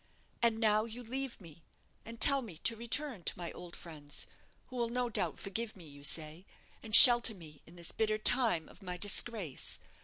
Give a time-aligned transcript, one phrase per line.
[0.41, 1.63] And now you leave me,
[2.05, 4.25] and tell me to return to my old friends,
[4.65, 6.47] who will no doubt forgive me, you say,
[6.81, 9.77] and shelter me in this bitter time of my disgrace.